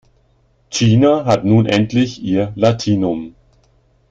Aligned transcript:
Gina 0.71 1.25
hat 1.25 1.45
nun 1.45 1.67
endlich 1.67 2.23
ihr 2.23 2.53
Latinum. 2.55 3.35